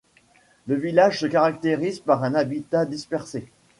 Le 0.65 0.73
village 0.73 1.19
se 1.19 1.27
caractérise 1.27 1.99
par 1.99 2.23
un 2.23 2.33
habitat 2.33 2.85
dispersé. 2.87 3.45